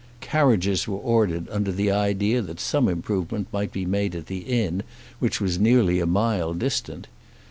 [0.19, 4.81] Carriages were ordered under the idea that some improvement might be made at the inn
[5.19, 7.05] which was nearly a mile distant.